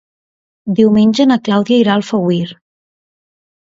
Diumenge 0.79 1.27
na 1.31 1.37
Clàudia 1.49 1.79
irà 1.85 1.93
a 1.97 2.01
Alfauir. 2.01 2.43